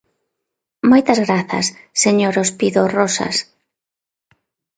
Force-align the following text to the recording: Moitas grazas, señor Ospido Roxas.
Moitas 0.89 1.19
grazas, 1.25 1.65
señor 2.03 2.33
Ospido 2.43 2.81
Roxas. 2.97 3.37